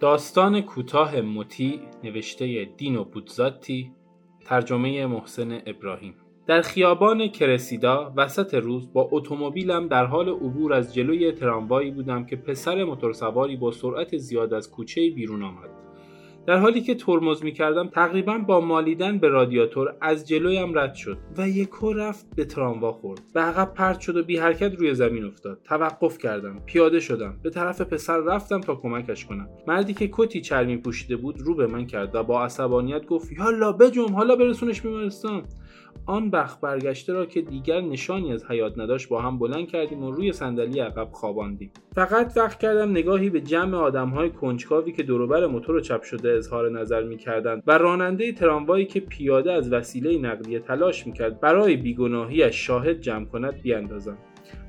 [0.00, 3.92] داستان کوتاه مطیع نوشته دینو بودزاتی
[4.44, 6.14] ترجمه محسن ابراهیم.
[6.46, 12.36] در خیابان کرسیدا وسط روز با اتومبیلم در حال عبور از جلوی تراموایی بودم که
[12.36, 15.83] پسر موتورسواری با سرعت زیاد از کوچه بیرون آمد.
[16.46, 21.18] در حالی که ترمز می کردم تقریبا با مالیدن به رادیاتور از جلویم رد شد
[21.36, 23.20] و یکو رفت به تراموا خورد.
[23.34, 25.58] به عقب پرت شد و بی حرکت روی زمین افتاد.
[25.64, 26.60] توقف کردم.
[26.66, 27.36] پیاده شدم.
[27.42, 29.48] به طرف پسر رفتم تا کمکش کنم.
[29.66, 33.72] مردی که کتی چرمی پوشیده بود رو به من کرد و با عصبانیت گفت یالا
[33.72, 35.42] بجم حالا برسونش بیمارستان.
[36.06, 40.10] آن بخت برگشته را که دیگر نشانی از حیات نداشت با هم بلند کردیم و
[40.10, 41.70] روی صندلی عقب خواباندیم.
[41.94, 47.02] فقط وقت کردم نگاهی به جمع آدمهای کنجکاوی که دوروبر موتور چپ شده اظهار نظر
[47.02, 53.24] می‌کردند و راننده تراموایی که پیاده از وسیله نقلیه تلاش می‌کرد برای بیگناهیش شاهد جمع
[53.24, 54.18] کند بیاندازم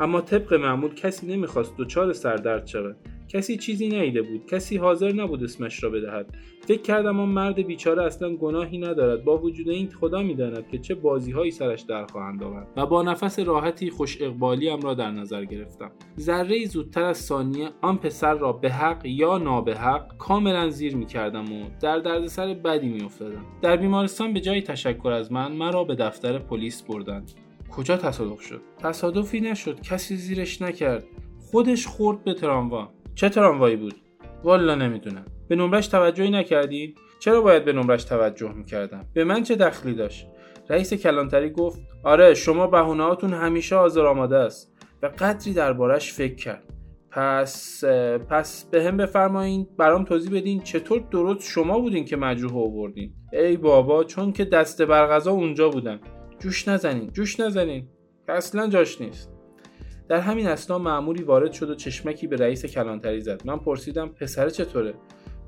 [0.00, 2.96] اما طبق معمول کسی نمی‌خواست دچار سردرد شود.
[3.32, 6.34] کسی چیزی نیده بود کسی حاضر نبود اسمش را بدهد.
[6.66, 9.24] فکر کردم آن مرد بیچاره اصلا گناهی ندارد.
[9.24, 13.38] با وجود این خدا می‌داند که چه بازیهایی سرش در خواهند آورد و با نفس
[13.38, 15.90] راحتی خوش اقبالیم را در نظر گرفتم.
[16.18, 21.64] ذره زودتر از ثانیه آن پسر را به حق یا نابحق کاملا زیر می‌کردم و
[21.80, 23.44] در دردسر بدی میافتادم.
[23.62, 27.32] در بیمارستان به جای تشکر از من مرا به دفتر پلیس بردند.
[27.70, 31.04] کجا تصادف شد؟ تصادفی نشد کسی زیرش نکرد.
[31.50, 32.88] خودش خورد به تراموا.
[33.14, 33.94] چه تراموایی بود؟
[34.44, 35.24] والا نمی‌دونم.
[35.48, 40.26] به نمرش توجهی نکردی چرا باید به نمرش توجه می‌کردم؟ به من چه دخلی داشت؟
[40.68, 44.72] رئیس کلانتری گفت آره شما بهونهاتون همیشه حاضر آماده است.
[45.02, 46.62] و قدری دربارش فکر کرد.
[47.10, 47.84] پس
[48.28, 53.12] پس به هم بفرمایین برام توضیح بدین چطور درست شما بودین که مجروح آوردین.
[53.32, 56.00] ای بابا چون که دست برغذا اونجا بودن.
[56.38, 57.88] جوش نزنین جوش نزنین.
[58.28, 59.31] اصلا جاش نیست.
[60.12, 63.42] در همین اسنا معمولی وارد شد و چشمکی به رئیس کلانتری زد.
[63.44, 64.94] من پرسیدم پسر چطوره؟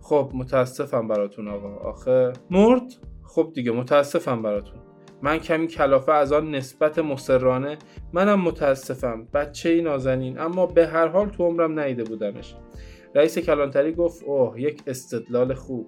[0.01, 1.75] خب متاسفم براتون آقا.
[1.91, 2.83] آخه مرد؟
[3.23, 4.79] خب دیگه متاسفم براتون.
[5.23, 7.79] من کمی کلافه از آن نسبت مسررانه
[8.13, 9.29] منم متاسفم.
[9.35, 10.39] بچه ای نازنین.
[10.39, 12.55] اما به هر حال تو عمرم نیده بودمش.
[13.15, 15.87] رئیس کلانتری گفت اوه یک استدلال خوب.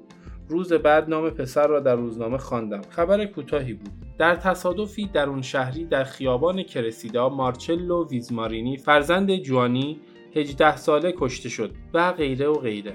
[0.48, 2.82] روز بعد نام پسر را در روزنامه خواندم.
[2.90, 3.90] خبر کوتاهی بود.
[4.18, 10.00] در تصادفی در اون شهری در خیابان کرسیدا مارچلو ویزمارینی فرزند جوانی
[10.36, 12.92] 18 ساله کشته شد و غیره و غیره.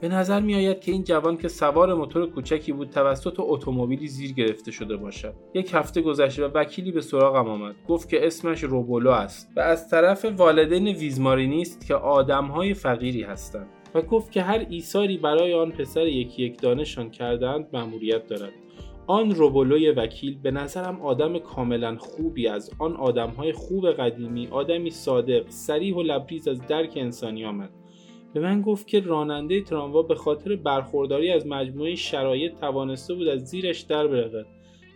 [0.00, 4.32] به نظر می آید که این جوان که سوار موتور کوچکی بود توسط اتومبیلی زیر
[4.32, 5.34] گرفته شده باشد.
[5.54, 7.74] یک هفته گذشته و وکیلی به سراغم آمد.
[7.88, 13.66] گفت که اسمش روبولو است و از طرف والدین ویزمارینی است که آدمهای فقیری هستند.
[13.94, 18.52] و گفت که هر ایثاری برای آن پسر یکی یک دانشان کردند مأموریت دارد
[19.06, 25.44] آن روبولوی وکیل به نظرم آدم کاملا خوبی از آن آدمهای خوب قدیمی آدمی صادق
[25.48, 27.70] سریح و لبریز از درک انسانی آمد.
[28.34, 33.46] به من گفت که راننده تراموا به خاطر برخورداری از مجموعه شرایط توانسته بود از
[33.46, 34.46] زیرش در برود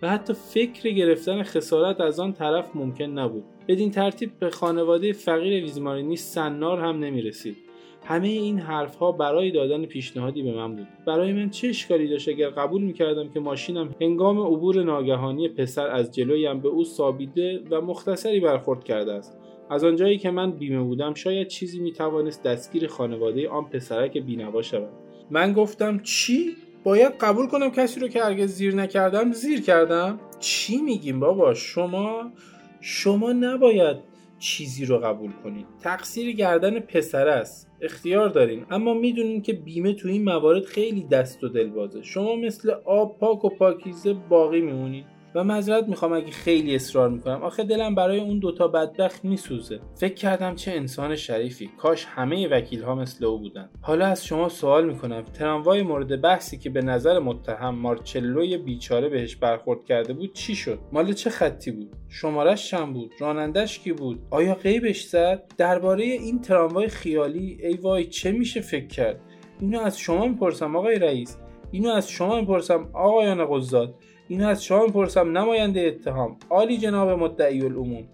[0.02, 3.44] و حتی فکر گرفتن خسارت از آن طرف ممکن نبود.
[3.68, 7.67] بدین ترتیب به خانواده فقیر ویزمارینی سنار هم نمی رسید
[8.04, 10.86] همه این حرف ها برای دادن پیشنهادی به من بود.
[11.06, 16.14] برای من چه اشکالی داشت اگر قبول می‌کردم که ماشینم هنگام عبور ناگهانی پسر از
[16.14, 19.38] جلویم به او سابیده و مختصری برخورد کرده است.
[19.70, 24.88] از آنجایی که من بیمه بودم شاید چیزی می‌توانست دستگیر خانواده آن پسرک بینوا شود.
[25.30, 30.76] من گفتم چی؟ باید قبول کنم کسی رو که هرگز زیر نکردم زیر کردم؟ چی
[30.76, 32.32] میگیم بابا؟ شما
[32.80, 33.96] شما نباید
[34.38, 37.70] چیزی رو قبول کنید تقصیر گردن پسر است.
[37.80, 38.66] اختیار دارین.
[38.70, 43.18] اما می‌دونین که بیمه تو این موارد خیلی دست و دل بازه شما مثل آب
[43.18, 45.17] پاک و پاکیزه باقی میمونید.
[45.38, 47.42] و معذرت می‌خوام اگه خیلی اصرار می‌کنم.
[47.42, 49.80] آخه دلم برای اون دوتا بدبخت میسوزه.
[50.00, 51.70] فکر کردم چه انسان شریفی.
[51.78, 53.70] کاش همه وکیل ها مثل او بودن.
[53.80, 55.22] حالا از شما سوال می‌کنم.
[55.22, 60.78] تراموای مورد بحثی که به نظر متهم مارچلوی بیچاره بهش برخورد کرده بود چی شد؟
[60.92, 66.40] مال چه خطی بود؟ شمارش چند بود؟ رانندش کی بود؟ آیا غیبش زد؟ درباره این
[66.40, 69.20] تراموای خیالی ای وای چه میشه فکر کرد؟
[69.60, 71.36] اینو از شما می‌پرسم آقای رئیس.
[71.70, 73.94] اینو از شما می‌پرسم آقایان قضات.
[74.28, 76.36] اینو از شما می‌پرسم نماینده اتهام.
[76.50, 78.04] عالی جناب مدعی العموم.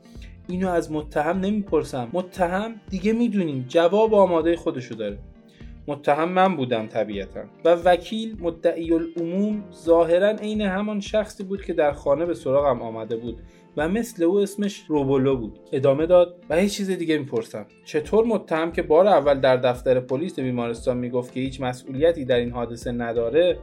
[0.49, 2.09] اینو از متهم نمی‌پرسم.
[2.13, 3.65] متهم دیگه می‌دونیم.
[3.69, 5.19] جواب آماده خودشو داره.
[5.89, 7.41] متهم من بودم طبیعتا.
[7.65, 13.17] و وکیل مدعی العموم ظاهرا عین همان شخصی بود که در خانه به سراغم آمده
[13.17, 13.39] بود
[13.77, 15.59] و مثل او اسمش روبولو بود.
[15.73, 17.67] ادامه داد و هیچ چیز دیگه می‌پرسم.
[17.85, 22.51] چطور متهم که بار اول در دفتر پلیس بیمارستان می‌گفت که هیچ مسئولیتی در این
[22.51, 23.59] حادثه نداره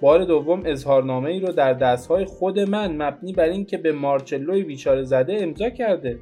[0.00, 5.02] بار دوم اظهارنامه ای رو در دستهای خود من مبنی بر اینکه به مارچلوی بیچاره
[5.02, 6.18] زده امضا کرده.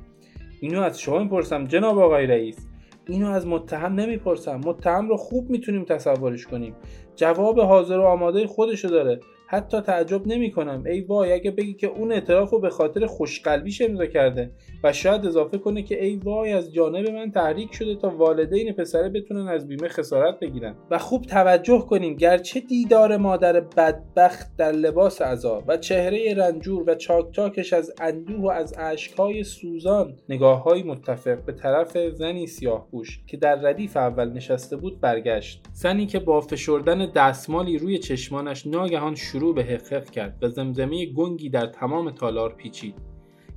[0.60, 2.66] اینو از شما می‌پرسم جناب آقای رئیس.
[3.08, 4.60] اینو از متهم نمی‌پرسم.
[4.64, 6.74] متهم رو خوب می‌تونیم تصورش کنیم.
[7.16, 9.20] جواب حاضر و آماده خودشو داره.
[9.46, 13.82] حتی تعجب نمی کنم ای وای اگه بگی که اون اعتراف رو به خاطر خوشقلبیش
[13.82, 14.50] امضا کرده
[14.84, 19.08] و شاید اضافه کنه که ای وای از جانب من تحریک شده تا والدین پسره
[19.08, 20.74] بتونن از بیمه خسارت بگیرن.
[20.90, 26.94] و خوب توجه کنیم گرچه دیدار مادر بدبخت در لباس عذاب و چهره رنجور و
[26.94, 33.20] چاکچاکش از اندوه و از اشکهای سوزان نگاه های متفق به طرف زنی سیاه پوش
[33.26, 35.62] که در ردیف اول نشسته بود برگشت.
[35.72, 41.50] زنی که با فشردن دستمالی روی چشمانش ناگهان شروع به حقق کرد و زمزمه گنگی
[41.50, 42.94] در تمام تالار پیچید.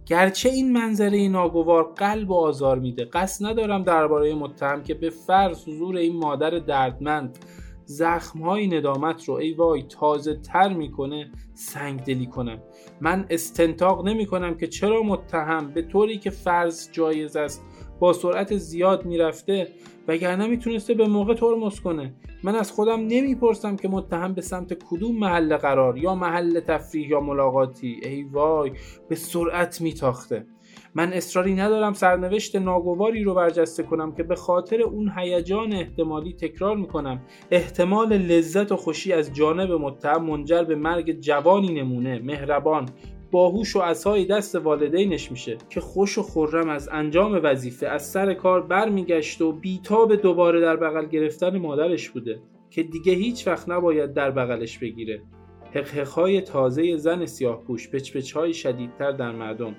[0.05, 5.67] گرچه این منظره ناگوار قلب و آزار میده قصد ندارم درباره متهم که به فرض
[5.67, 7.37] حضور این مادر دردمند
[7.85, 12.59] زخمهای ندامت رو ای وای تازه تر می‌کنه سنگ دلی کنم.
[13.01, 17.65] من استنتاق نمی کنم که چرا متهم به طوری که فرض جایز است
[17.99, 19.67] با سرعت زیاد می‌رفته
[20.07, 22.13] وگرنه می‌تونسته به موقع ترمز کنه.
[22.43, 27.19] من از خودم نمی‌پرسم که متهم به سمت کدوم محل قرار یا محل تفریح یا
[27.19, 27.99] ملاقاتی.
[28.03, 28.71] ای وای
[29.09, 30.45] به سرعت میتاخته.
[30.95, 36.77] من اصراری ندارم سرنوشت ناگواری رو برجسته کنم که به خاطر اون هیجان احتمالی تکرار
[36.77, 37.21] می‌کنم.
[37.51, 42.19] احتمال لذت و خوشی از جانب متهم منجر به مرگ جوانی نمونه.
[42.19, 42.89] مهربان.
[43.31, 48.33] باهوش و اسای دست والدینش میشه که خوش و خورم از انجام وظیفه از سر
[48.33, 52.39] کار برمیگشت و بیتاب دوباره در بغل گرفتن مادرش بوده
[52.69, 55.21] که دیگه هیچ وقت نباید در بغلش بگیره.
[55.73, 59.75] حقحقهای تازه زن سیاه پوش پچپچ های شدیدتر در مردم.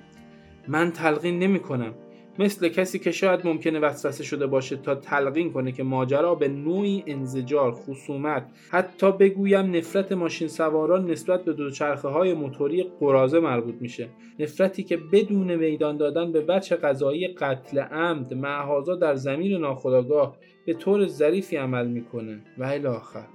[0.67, 1.93] من تلقین نمی کنم
[2.39, 7.03] مثل کسی که شاید ممکنه وسوسه شده باشه تا تلقین کنه که ماجرا به نوعی
[7.07, 14.09] انزجار خصومت حتی بگویم نفرت ماشین سواران نسبت به دوچرخه های موتوری قرازه مربوط میشه.
[14.39, 20.73] نفرتی که بدون میدان دادن به وجه قضایی قتل عمد معهازا در زمین ناخداگاه به
[20.73, 22.41] طور ظریفی عمل می‌کنه.
[22.57, 23.27] و الاخر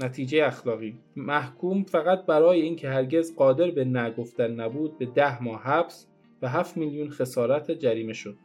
[0.00, 0.94] نتیجه اخلاقی.
[1.16, 6.09] محکوم فقط برای اینکه هرگز قادر به نه گفتن نبود به ده ماه حبس
[6.42, 8.36] و 7 میلیون خسارت جریمه شد.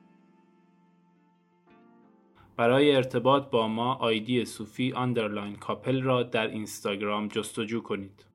[2.57, 8.25] برای ارتباط با ما آیدی صوفی underline couple را در اینستاگرام جستجو کنید.